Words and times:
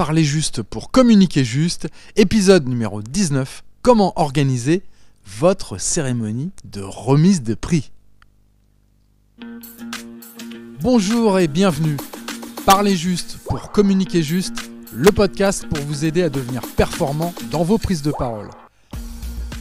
Parler 0.00 0.24
juste 0.24 0.62
pour 0.62 0.90
communiquer 0.90 1.44
juste, 1.44 1.86
épisode 2.16 2.66
numéro 2.66 3.02
19, 3.02 3.62
comment 3.82 4.18
organiser 4.18 4.82
votre 5.26 5.76
cérémonie 5.76 6.52
de 6.64 6.80
remise 6.80 7.42
de 7.42 7.52
prix. 7.52 7.92
Bonjour 10.80 11.38
et 11.38 11.48
bienvenue. 11.48 11.98
Parler 12.64 12.96
juste 12.96 13.40
pour 13.46 13.72
communiquer 13.72 14.22
juste, 14.22 14.70
le 14.94 15.12
podcast 15.12 15.66
pour 15.68 15.84
vous 15.84 16.06
aider 16.06 16.22
à 16.22 16.30
devenir 16.30 16.62
performant 16.78 17.34
dans 17.50 17.62
vos 17.62 17.76
prises 17.76 18.00
de 18.00 18.10
parole. 18.10 18.48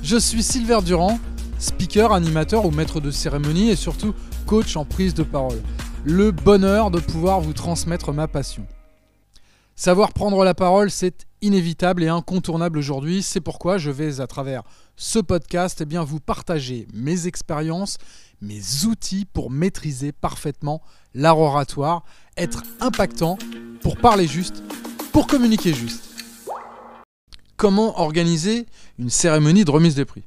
Je 0.04 0.16
suis 0.16 0.42
Silver 0.42 0.80
Durand, 0.86 1.20
speaker, 1.58 2.14
animateur 2.14 2.66
ou 2.66 2.72
maître 2.72 3.02
de 3.02 3.12
cérémonie 3.12 3.72
et 3.72 3.76
surtout 3.76 4.14
coach 4.46 4.78
en 4.78 4.86
prise 4.86 5.14
de 5.14 5.24
parole. 5.24 5.62
Le 6.06 6.32
bonheur 6.32 6.92
de 6.92 7.02
pouvoir 7.02 7.42
vous 7.42 7.52
transmettre 7.52 8.14
ma 8.14 8.30
passion. 8.30 8.66
Savoir 9.80 10.12
prendre 10.12 10.44
la 10.44 10.54
parole, 10.54 10.92
c'est 10.92 11.26
inévitable 11.42 12.04
et 12.04 12.10
incontournable 12.10 12.78
aujourd'hui. 12.78 13.24
C'est 13.24 13.40
pourquoi 13.40 13.78
je 13.78 13.90
vais, 13.90 14.20
à 14.20 14.28
travers 14.28 14.64
ce 14.98 15.20
podcast, 15.20 15.82
eh 15.90 15.98
vous 16.00 16.20
partager 16.20 16.86
mes 16.94 17.28
expériences, 17.28 17.98
mes 18.42 18.60
outils 18.84 19.24
pour 19.24 19.50
maîtriser 19.50 20.12
parfaitement 20.12 20.82
l'art 21.14 21.40
oratoire, 21.40 22.04
être 22.36 22.62
impactant, 22.82 23.38
pour 23.82 23.96
parler 23.96 24.28
juste, 24.28 24.64
pour 25.14 25.28
communiquer 25.28 25.74
juste. 25.74 26.04
Comment 27.56 28.02
organiser 28.02 28.66
une 28.98 29.10
cérémonie 29.10 29.64
de 29.64 29.72
remise 29.72 29.96
des 29.96 30.04
prix? 30.04 30.26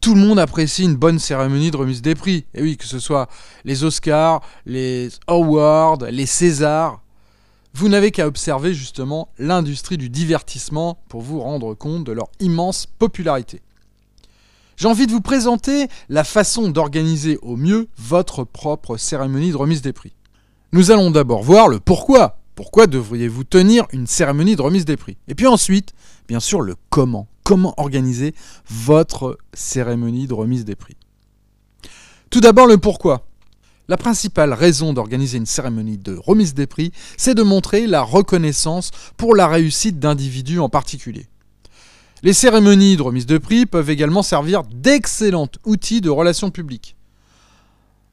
Tout 0.00 0.14
le 0.14 0.22
monde 0.22 0.38
apprécie 0.38 0.84
une 0.84 0.96
bonne 0.96 1.18
cérémonie 1.18 1.70
de 1.70 1.76
remise 1.76 2.00
des 2.00 2.14
prix. 2.14 2.46
Et 2.54 2.62
oui, 2.62 2.78
que 2.78 2.86
ce 2.86 2.98
soit 2.98 3.28
les 3.66 3.84
Oscars, 3.84 4.40
les 4.64 5.10
Awards, 5.26 5.98
les 6.10 6.24
Césars, 6.24 7.02
vous 7.74 7.88
n'avez 7.88 8.10
qu'à 8.10 8.26
observer 8.26 8.74
justement 8.74 9.28
l'industrie 9.38 9.96
du 9.96 10.10
divertissement 10.10 10.98
pour 11.08 11.22
vous 11.22 11.40
rendre 11.40 11.74
compte 11.74 12.04
de 12.04 12.12
leur 12.12 12.28
immense 12.40 12.86
popularité. 12.86 13.62
J'ai 14.76 14.88
envie 14.88 15.06
de 15.06 15.12
vous 15.12 15.20
présenter 15.20 15.88
la 16.08 16.24
façon 16.24 16.68
d'organiser 16.68 17.38
au 17.42 17.56
mieux 17.56 17.88
votre 17.98 18.44
propre 18.44 18.96
cérémonie 18.96 19.50
de 19.50 19.56
remise 19.56 19.82
des 19.82 19.92
prix. 19.92 20.12
Nous 20.72 20.90
allons 20.90 21.10
d'abord 21.10 21.42
voir 21.42 21.68
le 21.68 21.80
pourquoi. 21.80 22.38
Pourquoi 22.54 22.86
devriez-vous 22.86 23.44
tenir 23.44 23.86
une 23.92 24.06
cérémonie 24.06 24.56
de 24.56 24.62
remise 24.62 24.84
des 24.84 24.96
prix? 24.96 25.16
Et 25.28 25.34
puis 25.34 25.46
ensuite, 25.46 25.94
bien 26.28 26.40
sûr, 26.40 26.60
le 26.60 26.76
comment. 26.90 27.26
Comment 27.44 27.74
organiser 27.76 28.34
votre 28.68 29.38
cérémonie 29.54 30.26
de 30.26 30.34
remise 30.34 30.64
des 30.64 30.76
prix? 30.76 30.96
Tout 32.30 32.40
d'abord, 32.40 32.66
le 32.66 32.78
pourquoi. 32.78 33.26
La 33.88 33.96
principale 33.96 34.52
raison 34.52 34.92
d'organiser 34.92 35.38
une 35.38 35.46
cérémonie 35.46 35.98
de 35.98 36.14
remise 36.14 36.54
des 36.54 36.66
prix, 36.66 36.92
c'est 37.16 37.34
de 37.34 37.42
montrer 37.42 37.86
la 37.86 38.02
reconnaissance 38.02 38.90
pour 39.16 39.34
la 39.34 39.48
réussite 39.48 39.98
d'individus 39.98 40.60
en 40.60 40.68
particulier. 40.68 41.26
Les 42.22 42.32
cérémonies 42.32 42.96
de 42.96 43.02
remise 43.02 43.26
de 43.26 43.38
prix 43.38 43.66
peuvent 43.66 43.90
également 43.90 44.22
servir 44.22 44.62
d'excellents 44.62 45.48
outils 45.64 46.00
de 46.00 46.10
relations 46.10 46.52
publiques. 46.52 46.94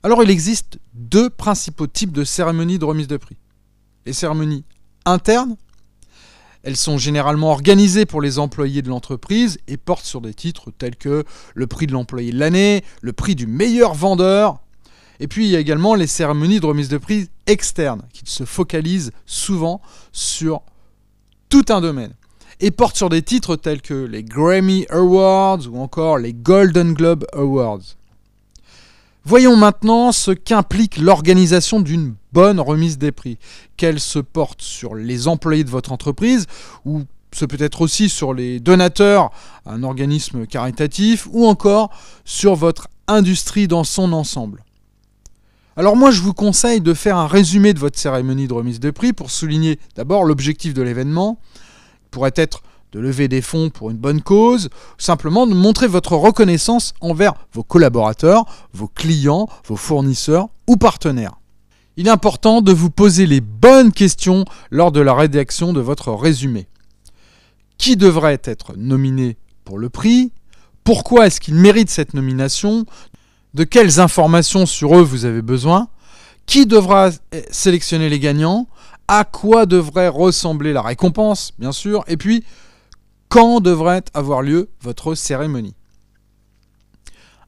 Alors 0.02 0.24
il 0.24 0.32
existe 0.32 0.80
deux 0.96 1.30
principaux 1.30 1.86
types 1.86 2.14
de 2.14 2.24
cérémonies 2.24 2.80
de 2.80 2.86
remise 2.86 3.08
de 3.08 3.18
prix. 3.18 3.38
Les 4.08 4.14
cérémonies 4.14 4.64
internes, 5.06 5.56
elles 6.64 6.78
sont 6.78 6.98
généralement 6.98 7.52
organisées 7.52 8.08
pour 8.08 8.22
les 8.22 8.40
employés 8.40 8.82
de 8.82 8.90
l'entreprise 8.90 9.60
et 9.68 9.78
portent 9.78 10.06
sur 10.06 10.22
des 10.22 10.34
titres 10.34 10.72
tels 10.76 10.96
que 10.96 11.24
le 11.54 11.68
prix 11.68 11.86
de 11.86 11.94
l'employé 11.94 12.32
de 12.32 12.40
l'année, 12.40 12.84
le 13.02 13.14
prix 13.14 13.36
du 13.36 13.46
meilleur 13.46 13.94
vendeur, 13.94 14.60
et 15.20 15.28
puis 15.28 15.46
il 15.46 15.52
y 15.52 15.56
a 15.56 15.60
également 15.60 15.96
les 15.96 16.08
cérémonies 16.08 16.60
de 16.60 16.66
remise 16.66 16.90
de 16.90 16.98
prix 16.98 17.30
externes 17.48 18.04
qui 18.14 18.24
se 18.26 18.46
focalisent 18.46 19.12
souvent 19.26 19.82
sur 20.12 20.62
tout 21.50 21.66
un 21.70 21.82
domaine 21.82 22.14
et 22.60 22.72
portent 22.72 22.98
sur 22.98 23.10
des 23.10 23.22
titres 23.22 23.56
tels 23.56 23.82
que 23.82 23.94
les 23.94 24.24
Grammy 24.24 24.86
Awards 24.90 25.68
ou 25.72 25.80
encore 25.80 26.18
les 26.18 26.34
Golden 26.34 26.94
Globe 26.94 27.26
Awards. 27.34 27.96
Voyons 29.26 29.56
maintenant 29.56 30.12
ce 30.12 30.32
qu'implique 30.32 30.98
l'organisation 30.98 31.80
d'une 31.82 32.16
bonne 32.34 32.60
remise 32.60 32.98
des 32.98 33.12
prix, 33.12 33.38
qu'elle 33.78 34.00
se 34.00 34.20
porte 34.20 34.62
sur 34.62 34.96
les 34.96 35.28
employés 35.28 35.64
de 35.64 35.70
votre 35.70 35.92
entreprise 35.92 36.48
ou 36.86 37.04
ce 37.34 37.46
peut 37.46 37.58
être 37.64 37.82
aussi 37.82 38.10
sur 38.10 38.34
les 38.34 38.60
donateurs, 38.60 39.30
un 39.66 39.84
organisme 39.84 40.48
caritatif, 40.48 41.28
ou 41.32 41.46
encore 41.46 41.92
sur 42.26 42.56
votre 42.56 42.88
industrie 43.08 43.68
dans 43.68 43.84
son 43.84 44.14
ensemble. 44.14 44.64
Alors 45.80 45.96
moi 45.96 46.12
je 46.12 46.22
vous 46.22 46.34
conseille 46.34 46.82
de 46.82 46.94
faire 46.94 47.16
un 47.16 47.26
résumé 47.26 47.74
de 47.74 47.80
votre 47.80 47.98
cérémonie 47.98 48.50
de 48.50 48.54
remise 48.54 48.82
de 48.82 48.92
prix 48.92 49.14
pour 49.14 49.32
souligner 49.32 49.80
d'abord 49.96 50.26
l'objectif 50.26 50.74
de 50.74 50.82
l'événement, 50.82 51.40
pourrait 52.12 52.34
être 52.36 52.64
de 52.92 53.00
lever 53.00 53.30
des 53.30 53.42
fonds 53.42 53.70
pour 53.70 53.90
une 53.90 53.96
bonne 53.96 54.22
cause, 54.22 54.68
simplement 54.98 55.48
de 55.48 55.54
montrer 55.54 55.88
votre 55.88 56.18
reconnaissance 56.18 56.94
envers 57.00 57.34
vos 57.54 57.64
collaborateurs, 57.64 58.44
vos 58.74 58.90
clients, 58.90 59.48
vos 59.66 59.78
fournisseurs 59.78 60.50
ou 60.68 60.76
partenaires. 60.76 61.40
Il 61.96 62.08
est 62.08 62.12
important 62.12 62.62
de 62.62 62.74
vous 62.74 62.90
poser 62.90 63.26
les 63.26 63.40
bonnes 63.40 63.94
questions 63.94 64.44
lors 64.72 64.92
de 64.92 65.00
la 65.00 65.14
rédaction 65.14 65.72
de 65.72 65.80
votre 65.80 66.12
résumé. 66.12 66.68
Qui 67.78 67.96
devrait 67.96 68.42
être 68.44 68.74
nominé 68.76 69.38
pour 69.64 69.80
le 69.80 69.88
prix? 69.88 70.34
Pourquoi 70.84 71.28
est-ce 71.28 71.40
qu'il 71.40 71.56
mérite 71.56 71.90
cette 71.90 72.14
nomination? 72.14 72.86
De 73.54 73.64
quelles 73.64 74.00
informations 74.00 74.66
sur 74.66 74.98
eux 74.98 75.02
vous 75.02 75.26
avez 75.26 75.42
besoin, 75.42 75.88
qui 76.46 76.66
devra 76.66 77.10
sélectionner 77.52 78.10
les 78.10 78.20
gagnants, 78.20 78.68
à 79.08 79.24
quoi 79.24 79.66
devrait 79.66 80.08
ressembler 80.08 80.74
la 80.74 80.82
récompense, 80.82 81.52
bien 81.58 81.72
sûr, 81.72 82.04
et 82.08 82.18
puis 82.18 82.44
quand 83.28 83.60
devrait 83.60 84.04
avoir 84.14 84.42
lieu 84.42 84.70
votre 84.82 85.16
cérémonie. 85.16 85.76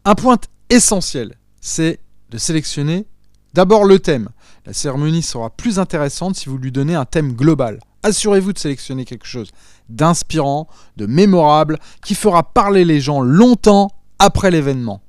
Un 0.05 0.15
point 0.15 0.37
essentiel, 0.69 1.35
c'est 1.59 1.99
de 2.29 2.37
sélectionner 2.37 3.05
d'abord 3.53 3.85
le 3.85 3.99
thème. 3.99 4.29
La 4.65 4.73
cérémonie 4.73 5.23
sera 5.23 5.49
plus 5.49 5.79
intéressante 5.79 6.35
si 6.35 6.49
vous 6.49 6.57
lui 6.57 6.71
donnez 6.71 6.95
un 6.95 7.05
thème 7.05 7.33
global. 7.33 7.79
Assurez-vous 8.03 8.53
de 8.53 8.59
sélectionner 8.59 9.05
quelque 9.05 9.27
chose 9.27 9.51
d'inspirant, 9.89 10.67
de 10.97 11.05
mémorable, 11.05 11.77
qui 12.03 12.15
fera 12.15 12.43
parler 12.43 12.85
les 12.85 13.01
gens 13.01 13.21
longtemps 13.21 13.91
après 14.17 14.49
l'événement. 14.49 15.01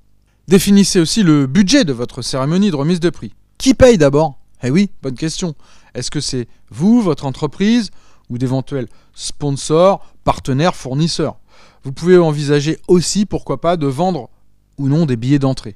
Définissez 0.52 1.00
aussi 1.00 1.22
le 1.22 1.46
budget 1.46 1.86
de 1.86 1.94
votre 1.94 2.20
cérémonie 2.20 2.70
de 2.70 2.76
remise 2.76 3.00
de 3.00 3.08
prix. 3.08 3.32
Qui 3.56 3.72
paye 3.72 3.96
d'abord? 3.96 4.38
Eh 4.62 4.68
oui, 4.68 4.90
bonne 5.02 5.14
question. 5.14 5.54
Est-ce 5.94 6.10
que 6.10 6.20
c'est 6.20 6.46
vous, 6.68 7.00
votre 7.00 7.24
entreprise, 7.24 7.90
ou 8.28 8.36
d'éventuels 8.36 8.88
sponsors, 9.14 10.06
partenaires, 10.24 10.76
fournisseurs? 10.76 11.38
Vous 11.84 11.92
pouvez 11.92 12.18
envisager 12.18 12.78
aussi, 12.86 13.24
pourquoi 13.24 13.62
pas, 13.62 13.78
de 13.78 13.86
vendre 13.86 14.28
ou 14.76 14.90
non 14.90 15.06
des 15.06 15.16
billets 15.16 15.38
d'entrée. 15.38 15.74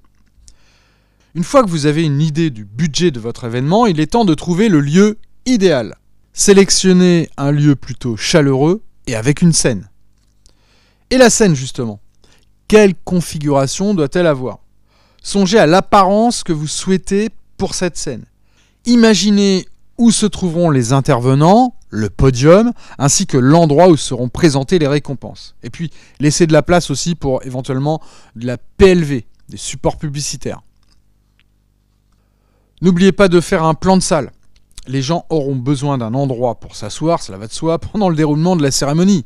Une 1.35 1.45
fois 1.45 1.65
que 1.65 1.71
vous 1.71 1.87
avez 1.87 2.05
une 2.05 2.21
idée 2.21 2.51
du 2.51 2.67
budget 2.67 3.11
de 3.11 3.19
votre 3.19 3.45
événement, 3.45 3.87
il 3.87 3.99
est 3.99 4.09
temps 4.09 4.27
de 4.27 4.35
trouver 4.35 4.69
le 4.69 4.81
lieu 4.81 5.17
idéal. 5.47 5.97
Sélectionnez 6.35 7.31
un 7.39 7.51
lieu 7.51 7.77
plutôt 7.77 8.19
chaleureux 8.19 8.83
et 9.07 9.15
avec 9.15 9.41
une 9.41 9.55
scène. 9.55 9.89
Et 11.09 11.17
la 11.17 11.31
scène 11.31 11.55
justement 11.55 12.03
quelle 12.69 12.95
configuration 12.95 13.95
doit-elle 13.95 14.27
avoir? 14.27 14.59
Songez 15.27 15.59
à 15.59 15.67
l'apparence 15.67 16.45
que 16.45 16.53
vous 16.53 16.69
souhaitez 16.69 17.31
pour 17.57 17.75
cette 17.75 17.97
scène. 17.97 18.27
Imaginez 18.85 19.67
où 19.99 20.13
se 20.13 20.25
trouveront 20.25 20.71
les 20.71 20.93
intervenants, 20.93 21.75
le 21.91 22.11
podium, 22.11 22.73
ainsi 22.97 23.27
que 23.27 23.37
l'endroit 23.37 23.89
où 23.89 23.97
seront 23.97 24.29
présentées 24.29 24.79
les 24.79 24.87
récompenses. 24.87 25.57
Et 25.65 25.71
puis, 25.71 25.91
laissez 26.21 26.47
de 26.47 26.53
la 26.53 26.63
place 26.63 26.93
aussi 26.93 27.17
pour 27.17 27.45
éventuellement 27.45 28.01
de 28.37 28.47
la 28.47 28.57
PLV, 28.57 29.25
des 29.49 29.57
supports 29.57 29.97
publicitaires. 29.97 30.63
N'oubliez 32.81 33.11
pas 33.11 33.27
de 33.27 33.41
faire 33.41 33.65
un 33.65 33.75
plan 33.75 33.97
de 33.97 34.03
salle. 34.05 34.31
Les 34.87 35.03
gens 35.03 35.27
auront 35.29 35.57
besoin 35.57 35.99
d'un 35.99 36.15
endroit 36.15 36.61
pour 36.61 36.77
s'asseoir, 36.77 37.21
cela 37.21 37.37
va 37.39 37.49
de 37.49 37.53
soi, 37.53 37.81
pendant 37.81 38.11
le 38.11 38.15
déroulement 38.15 38.55
de 38.55 38.63
la 38.63 38.71
cérémonie. 38.71 39.25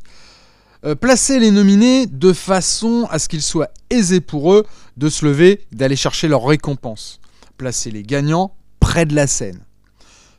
Euh, 0.85 0.95
placez 0.95 1.39
les 1.39 1.51
nominés 1.51 2.07
de 2.07 2.33
façon 2.33 3.07
à 3.11 3.19
ce 3.19 3.29
qu'il 3.29 3.43
soit 3.43 3.71
aisé 3.91 4.21
pour 4.21 4.55
eux 4.55 4.65
de 4.97 5.11
se 5.11 5.27
lever, 5.27 5.67
d'aller 5.73 5.97
chercher 5.97 6.27
leur 6.27 6.45
récompense. 6.45 7.21
Placez 7.59 7.91
les 7.91 8.03
gagnants 8.03 8.55
près 8.81 9.05
de 9.05 9.15
la 9.15 9.27
scène. 9.27 9.61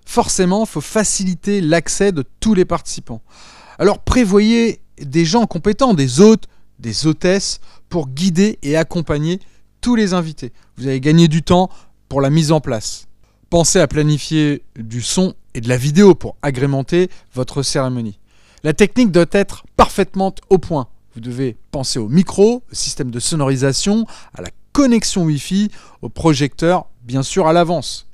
Forcément, 0.05 0.63
il 0.63 0.67
faut 0.67 0.81
faciliter 0.81 1.61
l'accès 1.61 2.11
de 2.11 2.23
tous 2.39 2.55
les 2.55 2.65
participants. 2.65 3.21
Alors 3.77 3.99
prévoyez 3.99 4.81
des 4.99 5.25
gens 5.25 5.45
compétents, 5.45 5.93
des 5.93 6.19
hôtes, 6.19 6.47
des 6.79 7.05
hôtesses, 7.05 7.59
pour 7.89 8.07
guider 8.07 8.57
et 8.63 8.77
accompagner 8.77 9.39
tous 9.79 9.95
les 9.95 10.13
invités. 10.13 10.53
Vous 10.77 10.87
allez 10.87 11.01
gagner 11.01 11.27
du 11.27 11.43
temps 11.43 11.69
pour 12.09 12.21
la 12.21 12.29
mise 12.29 12.51
en 12.51 12.61
place. 12.61 13.07
Pensez 13.49 13.79
à 13.79 13.87
planifier 13.87 14.63
du 14.75 15.01
son 15.01 15.35
et 15.53 15.61
de 15.61 15.69
la 15.69 15.77
vidéo 15.77 16.15
pour 16.15 16.35
agrémenter 16.41 17.09
votre 17.33 17.63
cérémonie. 17.63 18.20
La 18.63 18.73
technique 18.73 19.11
doit 19.11 19.25
être 19.31 19.63
parfaitement 19.75 20.35
au 20.49 20.59
point. 20.59 20.87
Vous 21.15 21.21
devez 21.21 21.57
penser 21.71 21.97
au 21.97 22.07
micro, 22.07 22.63
au 22.71 22.75
système 22.75 23.09
de 23.09 23.19
sonorisation, 23.19 24.05
à 24.35 24.41
la 24.41 24.49
connexion 24.71 25.23
Wi-Fi, 25.23 25.69
au 26.01 26.09
projecteur, 26.09 26.85
bien 27.03 27.23
sûr 27.23 27.47
à 27.47 27.53
l'avance. 27.53 28.07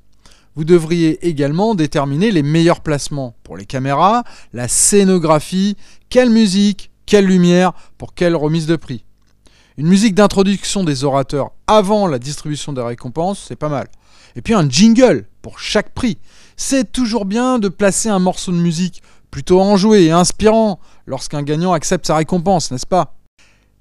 Vous 0.56 0.64
devriez 0.64 1.28
également 1.28 1.76
déterminer 1.76 2.32
les 2.32 2.44
meilleurs 2.44 2.82
placements 2.82 3.36
pour 3.44 3.58
les 3.58 3.66
caméras, 3.66 4.24
la 4.54 4.68
scénographie, 4.68 5.76
quelle 6.10 6.30
musique, 6.30 6.92
quelle 7.06 7.26
lumière, 7.26 7.74
pour 7.98 8.14
quelle 8.16 8.36
remise 8.36 8.66
de 8.66 8.76
prix. 8.76 9.04
Une 9.78 9.88
musique 9.88 10.16
d'introduction 10.16 10.84
des 10.84 11.04
orateurs 11.04 11.52
avant 11.68 12.08
la 12.08 12.18
distribution 12.18 12.74
des 12.74 12.82
récompenses, 12.82 13.46
c'est 13.48 13.56
pas 13.56 13.70
mal. 13.70 13.88
Et 14.36 14.42
puis 14.42 14.56
un 14.56 14.68
jingle 14.68 15.28
pour 15.42 15.60
chaque 15.60 15.94
prix. 15.94 16.18
C'est 16.56 16.92
toujours 16.92 17.26
bien 17.26 17.60
de 17.60 17.70
placer 17.70 18.10
un 18.10 18.18
morceau 18.18 18.52
de 18.52 18.58
musique 18.58 19.04
plutôt 19.38 19.62
enjoué 19.62 20.06
et 20.06 20.12
inspirant 20.12 20.80
lorsqu'un 21.06 21.44
gagnant 21.44 21.74
accepte 21.74 22.08
sa 22.08 22.16
récompense, 22.16 22.72
n'est-ce 22.72 22.88
pas? 22.88 23.14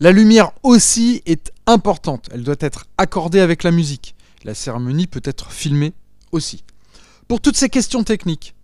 La 0.01 0.13
lumière 0.13 0.53
aussi 0.63 1.23
est 1.25 1.51
importante, 1.65 2.29
elle 2.31 2.43
doit 2.43 2.57
être 2.61 2.85
accordée 2.99 3.41
avec 3.41 3.63
la 3.63 3.71
musique. 3.71 4.15
La 4.45 4.53
cérémonie 4.53 5.07
peut 5.07 5.23
être 5.25 5.51
filmée 5.51 5.95
aussi. 6.31 6.63
Pour 7.27 7.41
toutes 7.41 7.57
ces 7.57 7.71
questions 7.71 8.05
techniques, 8.05 8.55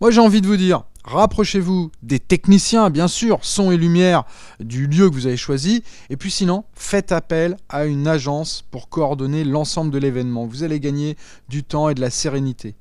moi 0.00 0.10
j'ai 0.10 0.20
envie 0.20 0.40
de 0.40 0.48
vous 0.48 0.56
dire, 0.56 0.82
rapprochez-vous 1.04 1.92
des 2.02 2.18
techniciens, 2.18 2.90
bien 2.90 3.06
sûr, 3.06 3.38
son 3.42 3.70
et 3.70 3.76
lumière 3.76 4.24
du 4.58 4.88
lieu 4.88 5.08
que 5.08 5.14
vous 5.14 5.28
avez 5.28 5.36
choisi, 5.36 5.84
et 6.08 6.16
puis 6.16 6.32
sinon, 6.32 6.64
faites 6.74 7.12
appel 7.12 7.58
à 7.68 7.84
une 7.84 8.08
agence 8.08 8.64
pour 8.72 8.88
coordonner 8.88 9.44
l'ensemble 9.44 9.92
de 9.92 9.98
l'événement. 9.98 10.46
Vous 10.46 10.64
allez 10.64 10.80
gagner 10.80 11.16
du 11.48 11.62
temps 11.62 11.88
et 11.90 11.94
de 11.94 12.00
la 12.00 12.10
sérénité. 12.10 12.74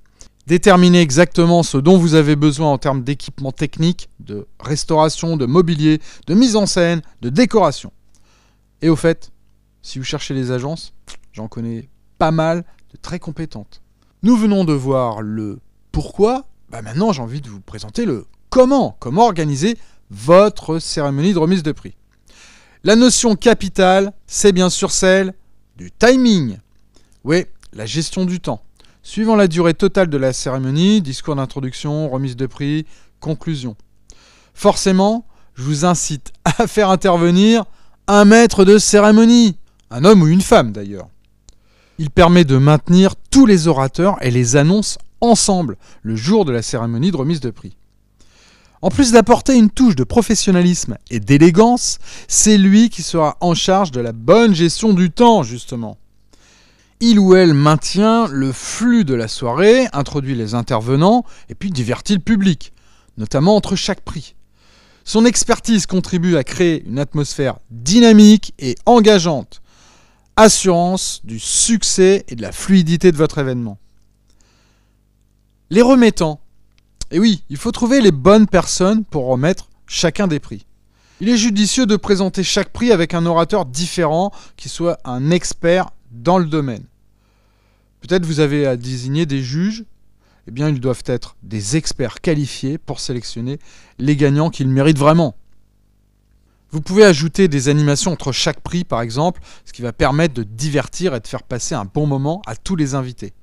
Déterminez 0.48 1.02
exactement 1.02 1.62
ce 1.64 1.78
dont 1.78 1.98
vous 1.98 2.16
avez 2.16 2.36
besoin 2.36 2.72
en 2.72 2.78
termes 2.78 3.04
d'équipement 3.04 3.52
technique, 3.52 4.10
de 4.20 4.48
restauration, 4.60 5.38
de 5.38 5.46
mobilier, 5.46 6.02
de 6.28 6.34
mise 6.34 6.56
en 6.56 6.66
scène, 6.66 7.02
de 7.22 7.30
décoration. 7.30 7.92
Et 8.82 8.90
au 8.90 8.96
fait, 8.96 9.32
si 9.82 10.00
vous 10.00 10.06
cherchez 10.06 10.34
les 10.34 10.52
agences, 10.52 10.94
j'en 11.34 11.48
connais 11.48 11.90
pas 12.18 12.32
mal 12.32 12.66
de 12.92 12.98
très 12.98 13.20
compétentes. 13.20 13.82
Nous 14.24 14.36
venons 14.36 14.66
de 14.66 14.74
voir 14.74 15.22
le 15.22 15.60
pourquoi, 15.92 16.46
bah 16.70 16.82
maintenant 16.82 17.12
j'ai 17.14 17.22
envie 17.22 17.42
de 17.42 17.50
vous 17.50 17.62
présenter 17.62 18.06
le 18.06 18.26
comment, 18.50 18.98
comment 19.00 19.26
organiser 19.26 19.78
votre 20.10 20.80
cérémonie 20.80 21.34
de 21.34 21.40
remise 21.40 21.64
de 21.64 21.72
prix. 21.72 21.96
La 22.84 22.96
notion 22.96 23.36
capitale, 23.36 24.14
c'est 24.26 24.52
bien 24.52 24.70
sûr 24.70 24.92
celle 24.92 25.34
du 25.78 25.92
timing. 25.92 26.58
Oui, 27.24 27.46
la 27.74 27.86
gestion 27.86 28.26
du 28.26 28.40
temps. 28.40 28.64
Suivant 29.12 29.36
la 29.36 29.48
durée 29.48 29.74
totale 29.74 30.08
de 30.08 30.18
la 30.20 30.34
cérémonie, 30.34 31.02
discours 31.02 31.36
d'introduction, 31.36 32.08
remise 32.10 32.36
de 32.36 32.46
prix, 32.46 32.86
conclusion. 33.20 33.76
Forcément, 34.54 35.26
je 35.56 35.64
vous 35.64 35.84
incite 35.84 36.32
à 36.46 36.68
faire 36.68 36.92
intervenir 36.92 37.66
un 38.06 38.24
maître 38.24 38.66
de 38.66 38.78
cérémonie, 38.78 39.58
un 39.90 40.06
homme 40.06 40.22
ou 40.22 40.28
une 40.28 40.44
femme 40.44 40.72
d'ailleurs. 40.72 41.08
Il 41.98 42.12
permet 42.12 42.46
de 42.46 42.58
maintenir 42.58 43.16
tous 43.32 43.48
les 43.48 43.68
orateurs 43.68 44.16
et 44.22 44.30
les 44.30 44.58
annonces 44.58 45.00
ensemble 45.22 45.78
le 46.04 46.16
jour 46.16 46.46
de 46.46 46.52
la 46.52 46.62
cérémonie 46.62 47.10
de 47.10 47.18
remise 47.18 47.40
de 47.40 47.50
prix. 47.50 47.76
En 48.84 48.92
plus 48.92 49.12
d'apporter 49.12 49.56
une 49.56 49.72
touche 49.72 49.96
de 49.96 50.04
professionnalisme 50.04 51.00
et 51.10 51.20
d'élégance, 51.20 51.98
c'est 52.28 52.60
lui 52.60 52.92
qui 52.92 53.02
sera 53.02 53.38
en 53.42 53.56
charge 53.56 53.90
de 53.90 54.02
la 54.02 54.12
bonne 54.12 54.54
gestion 54.54 54.94
du 54.94 55.10
temps, 55.10 55.42
justement. 55.42 55.98
Il 57.02 57.18
ou 57.18 57.34
elle 57.34 57.54
maintient 57.54 58.28
le 58.28 58.52
flux 58.52 59.06
de 59.06 59.14
la 59.14 59.30
soirée, 59.30 59.88
introduit 59.94 60.36
les 60.36 60.54
intervenants 60.54 61.24
et 61.48 61.56
puis 61.56 61.72
divertit 61.72 62.16
le 62.16 62.20
public, 62.20 62.74
notamment 63.18 63.56
entre 63.56 63.78
chaque 63.78 64.02
prix. 64.02 64.36
Son 65.06 65.24
expertise 65.24 65.86
contribue 65.86 66.36
à 66.36 66.44
créer 66.44 66.84
une 66.86 67.00
atmosphère 67.00 67.60
dynamique 67.72 68.54
et 68.60 68.76
engageante, 68.86 69.62
assurance 70.36 71.22
du 71.24 71.40
succès 71.40 72.26
et 72.28 72.36
de 72.36 72.42
la 72.42 72.52
fluidité 72.52 73.14
de 73.14 73.18
votre 73.18 73.38
événement. 73.38 73.78
Les 75.70 75.82
remettants. 75.82 76.42
Et 77.12 77.20
oui, 77.20 77.44
il 77.50 77.56
faut 77.56 77.72
trouver 77.72 78.02
les 78.02 78.12
bonnes 78.12 78.48
personnes 78.48 79.06
pour 79.06 79.28
remettre 79.28 79.70
chacun 79.88 80.28
des 80.28 80.40
prix. 80.40 80.66
Il 81.22 81.30
est 81.30 81.38
judicieux 81.38 81.86
de 81.86 81.96
présenter 81.96 82.44
chaque 82.44 82.74
prix 82.74 82.92
avec 82.92 83.14
un 83.14 83.26
orateur 83.26 83.66
différent 83.66 84.34
qui 84.58 84.68
soit 84.68 85.00
un 85.06 85.32
expert 85.32 85.92
dans 86.12 86.38
le 86.38 86.46
domaine. 86.46 86.84
Peut-être 88.02 88.26
vous 88.26 88.40
avez 88.40 88.66
à 88.66 88.78
désigner 88.78 89.26
des 89.26 89.42
juges. 89.42 89.84
Eh 90.48 90.52
bien, 90.52 90.70
ils 90.70 90.80
doivent 90.80 91.04
être 91.06 91.36
des 91.44 91.76
experts 91.78 92.22
qualifiés 92.22 92.78
pour 92.78 93.00
sélectionner 93.00 93.60
les 94.00 94.16
gagnants 94.16 94.50
qu'ils 94.50 94.70
méritent 94.70 94.98
vraiment. 94.98 95.36
Vous 96.72 96.82
pouvez 96.82 97.04
ajouter 97.04 97.48
des 97.48 97.68
animations 97.68 98.12
entre 98.12 98.32
chaque 98.32 98.62
prix, 98.62 98.84
par 98.84 99.02
exemple, 99.02 99.42
ce 99.66 99.74
qui 99.74 99.82
va 99.82 99.92
permettre 99.92 100.34
de 100.34 100.44
divertir 100.44 101.16
et 101.16 101.20
de 101.20 101.28
faire 101.28 101.44
passer 101.44 101.76
un 101.76 101.86
bon 101.86 102.06
moment 102.06 102.42
à 102.46 102.56
tous 102.56 102.76
les 102.76 102.96
invités 102.96 103.34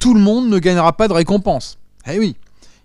tout 0.00 0.14
le 0.14 0.20
monde 0.20 0.48
ne 0.48 0.58
gagnera 0.58 0.96
pas 0.96 1.06
de 1.06 1.12
récompense. 1.12 1.78
Eh 2.06 2.18
oui, 2.18 2.34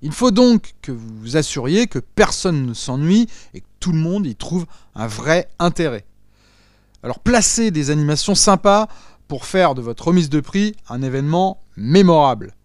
il 0.03 0.11
faut 0.11 0.29
donc 0.29 0.75
que 0.83 0.91
vous 0.91 1.17
vous 1.21 1.37
assuriez 1.37 1.87
que 1.87 1.97
personne 1.97 2.67
ne 2.67 2.73
s'ennuie 2.75 3.27
et 3.55 3.61
que 3.61 3.65
tout 3.79 3.93
le 3.93 3.97
monde 3.97 4.27
y 4.27 4.35
trouve 4.35 4.67
un 4.93 5.07
vrai 5.07 5.49
intérêt. 5.57 6.05
Alors 7.01 7.19
placez 7.19 7.71
des 7.71 7.89
animations 7.89 8.35
sympas 8.35 8.87
pour 9.27 9.45
faire 9.45 9.75
de 9.75 9.81
votre 9.81 10.07
remise 10.07 10.29
de 10.29 10.39
prix 10.39 10.75
un 10.89 11.01
événement 11.01 11.59
mémorable. 11.77 12.55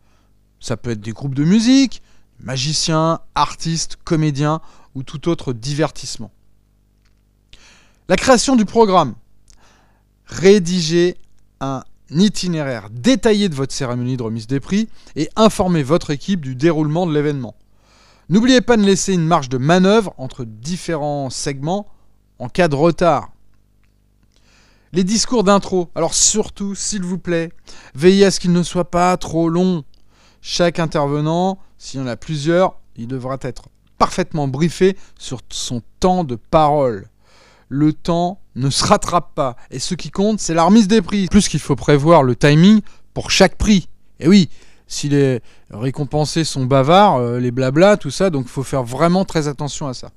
Ça 0.60 0.76
peut 0.76 0.90
être 0.90 1.00
des 1.00 1.12
groupes 1.12 1.34
de 1.34 1.44
musique, 1.44 2.02
magiciens, 2.38 3.20
artistes, 3.34 3.96
comédiens 4.04 4.60
ou 4.94 5.02
tout 5.02 5.28
autre 5.28 5.52
divertissement. 5.52 6.30
La 8.08 8.16
création 8.16 8.56
du 8.56 8.64
programme. 8.64 9.14
Rédigez 10.26 11.16
un 11.60 11.82
itinéraire 12.10 12.88
détaillé 12.90 13.48
de 13.48 13.54
votre 13.54 13.72
cérémonie 13.72 14.16
de 14.16 14.22
remise 14.22 14.46
des 14.46 14.60
prix 14.60 14.88
et 15.16 15.28
informez 15.36 15.82
votre 15.82 16.10
équipe 16.10 16.40
du 16.40 16.54
déroulement 16.54 17.06
de 17.06 17.14
l'événement. 17.14 17.54
N'oubliez 18.28 18.60
pas 18.60 18.76
de 18.76 18.82
laisser 18.82 19.12
une 19.14 19.26
marge 19.26 19.48
de 19.48 19.58
manœuvre 19.58 20.14
entre 20.16 20.44
différents 20.44 21.30
segments 21.30 21.86
en 22.38 22.48
cas 22.48 22.68
de 22.68 22.76
retard. 22.76 23.29
Les 24.92 25.04
discours 25.04 25.44
d'intro, 25.44 25.90
alors 25.94 26.14
surtout, 26.14 26.74
s'il 26.74 27.02
vous 27.02 27.18
plaît, 27.18 27.50
veillez 27.94 28.24
à 28.24 28.30
ce 28.30 28.40
qu'ils 28.40 28.52
ne 28.52 28.62
soient 28.62 28.90
pas 28.90 29.16
trop 29.16 29.48
longs. 29.48 29.84
Chaque 30.42 30.78
intervenant, 30.78 31.58
s'il 31.78 32.00
y 32.00 32.02
en 32.02 32.06
a 32.06 32.16
plusieurs, 32.16 32.74
il 32.96 33.06
devra 33.06 33.38
être 33.42 33.68
parfaitement 33.98 34.48
briefé 34.48 34.96
sur 35.18 35.40
son 35.50 35.82
temps 36.00 36.24
de 36.24 36.36
parole 36.36 37.10
le 37.70 37.92
temps 37.94 38.40
ne 38.56 38.68
se 38.68 38.84
rattrape 38.84 39.34
pas. 39.34 39.56
Et 39.70 39.78
ce 39.78 39.94
qui 39.94 40.10
compte, 40.10 40.40
c'est 40.40 40.52
la 40.52 40.64
remise 40.64 40.88
des 40.88 41.00
prix. 41.00 41.26
Plus 41.28 41.48
qu'il 41.48 41.60
faut 41.60 41.76
prévoir 41.76 42.22
le 42.22 42.36
timing 42.36 42.80
pour 43.14 43.30
chaque 43.30 43.56
prix. 43.56 43.88
Et 44.18 44.28
oui, 44.28 44.50
si 44.86 45.08
les 45.08 45.40
récompensés 45.70 46.44
sont 46.44 46.66
bavards, 46.66 47.16
euh, 47.16 47.38
les 47.38 47.52
blabla, 47.52 47.96
tout 47.96 48.10
ça, 48.10 48.28
donc 48.28 48.46
il 48.46 48.50
faut 48.50 48.64
faire 48.64 48.82
vraiment 48.82 49.24
très 49.24 49.48
attention 49.48 49.86
à 49.86 49.94
ça. 49.94 50.10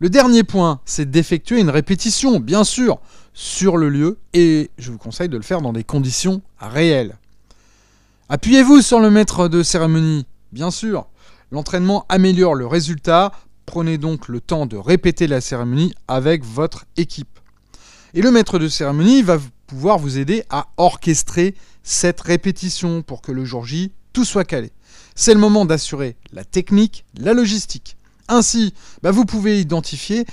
Le 0.00 0.10
dernier 0.10 0.42
point, 0.42 0.80
c'est 0.84 1.08
d'effectuer 1.08 1.60
une 1.60 1.70
répétition, 1.70 2.40
bien 2.40 2.64
sûr, 2.64 2.98
sur 3.32 3.76
le 3.76 3.88
lieu, 3.88 4.18
et 4.32 4.70
je 4.76 4.90
vous 4.90 4.98
conseille 4.98 5.28
de 5.28 5.36
le 5.36 5.42
faire 5.42 5.60
dans 5.60 5.72
des 5.72 5.84
conditions 5.84 6.42
réelles. 6.58 7.16
Appuyez-vous 8.28 8.82
sur 8.82 8.98
le 8.98 9.10
maître 9.10 9.48
de 9.48 9.62
cérémonie, 9.62 10.26
bien 10.50 10.72
sûr. 10.72 11.06
L'entraînement 11.52 12.06
améliore 12.08 12.54
le 12.54 12.66
résultat 12.66 13.32
Prenez 13.66 13.96
donc 13.96 14.28
le 14.28 14.40
temps 14.40 14.66
de 14.66 14.76
répéter 14.76 15.26
la 15.26 15.40
cérémonie 15.40 15.94
avec 16.06 16.44
votre 16.44 16.84
équipe. 16.96 17.38
Et 18.12 18.20
le 18.20 18.30
maître 18.30 18.58
de 18.58 18.68
cérémonie 18.68 19.22
va 19.22 19.38
pouvoir 19.66 19.98
vous 19.98 20.18
aider 20.18 20.44
à 20.50 20.66
orchestrer 20.76 21.54
cette 21.82 22.20
répétition 22.20 23.02
pour 23.02 23.22
que 23.22 23.32
le 23.32 23.44
jour 23.44 23.64
J, 23.64 23.92
tout 24.12 24.24
soit 24.24 24.44
calé. 24.44 24.70
C'est 25.14 25.34
le 25.34 25.40
moment 25.40 25.64
d'assurer 25.64 26.16
la 26.32 26.44
technique, 26.44 27.04
la 27.16 27.32
logistique. 27.32 27.96
Ainsi, 28.28 28.74
bah, 29.02 29.10
vous 29.10 29.24
pouvez 29.24 29.60
identifier 29.60 30.24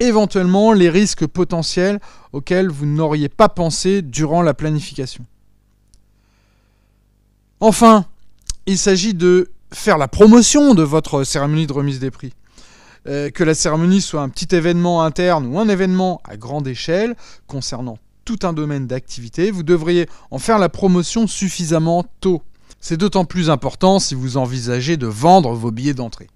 éventuellement 0.00 0.72
les 0.72 0.90
risques 0.90 1.26
potentiels 1.26 2.00
auxquels 2.32 2.68
vous 2.68 2.86
n'auriez 2.86 3.28
pas 3.28 3.48
pensé 3.48 4.02
durant 4.02 4.42
la 4.42 4.54
planification. 4.54 5.24
Enfin, 7.60 8.06
il 8.66 8.78
s'agit 8.78 9.14
de 9.14 9.50
faire 9.72 9.98
la 9.98 10.08
promotion 10.08 10.74
de 10.74 10.82
votre 10.82 11.24
cérémonie 11.24 11.66
de 11.66 11.72
remise 11.72 11.98
des 11.98 12.10
prix. 12.10 12.32
Euh, 13.06 13.30
que 13.30 13.44
la 13.44 13.54
cérémonie 13.54 14.00
soit 14.00 14.20
un 14.20 14.28
petit 14.28 14.54
événement 14.54 15.02
interne 15.02 15.46
ou 15.46 15.58
un 15.58 15.68
événement 15.68 16.20
à 16.24 16.36
grande 16.36 16.68
échelle 16.68 17.16
concernant 17.46 17.98
tout 18.24 18.40
un 18.42 18.52
domaine 18.52 18.86
d'activité, 18.86 19.50
vous 19.50 19.62
devriez 19.62 20.06
en 20.30 20.38
faire 20.38 20.58
la 20.58 20.68
promotion 20.68 21.26
suffisamment 21.26 22.04
tôt. 22.20 22.42
C'est 22.80 22.98
d'autant 22.98 23.24
plus 23.24 23.48
important 23.50 23.98
si 23.98 24.14
vous 24.14 24.36
envisagez 24.36 24.96
de 24.96 25.06
vendre 25.06 25.54
vos 25.54 25.70
billets 25.70 25.94
d'entrée. 25.94 26.28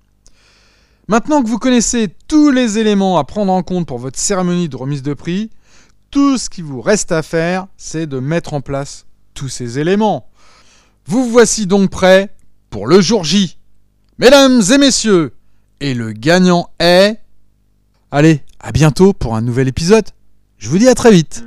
Maintenant 1.09 1.43
que 1.43 1.49
vous 1.49 1.59
connaissez 1.59 2.09
tous 2.29 2.51
les 2.51 2.79
éléments 2.79 3.19
à 3.19 3.25
prendre 3.25 3.53
en 3.53 3.63
compte 3.63 3.87
pour 3.87 3.99
votre 3.99 4.19
cérémonie 4.19 4.69
de 4.69 4.77
remise 4.77 5.03
de 5.03 5.15
prix, 5.15 5.51
tout 6.11 6.39
ce 6.39 6.49
qui 6.49 6.63
vous 6.63 6.81
reste 6.81 7.11
à 7.11 7.23
faire, 7.23 7.67
c'est 7.77 8.07
de 8.07 8.21
mettre 8.21 8.55
en 8.55 8.61
place 8.61 9.07
tous 9.35 9.49
ces 9.49 9.79
éléments. 9.79 10.29
Vous 11.07 11.29
voici 11.29 11.67
donc 11.67 11.91
prêts 11.91 12.35
pour 12.71 12.87
le 12.87 13.01
jour 13.01 13.25
J. 13.25 13.59
Mesdames 14.19 14.63
et 14.73 14.79
messieurs, 14.79 15.35
et 15.81 15.95
le 15.95 16.13
gagnant 16.13 16.71
est... 16.79 17.19
Allez, 18.13 18.43
à 18.61 18.71
bientôt 18.71 19.13
pour 19.13 19.35
un 19.35 19.41
nouvel 19.41 19.67
épisode. 19.69 20.05
Je 20.59 20.69
vous 20.69 20.79
dis 20.79 20.89
à 20.89 20.95
très 20.95 21.11
vite. 21.11 21.45